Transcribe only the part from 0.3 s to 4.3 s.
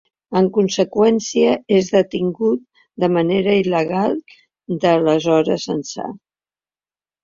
En conseqüència, és detingut de manera il·legal